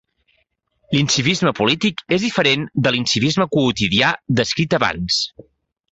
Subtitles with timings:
[0.95, 5.25] L'incivisme polític és diferent de l'incivisme quotidià descrit abans.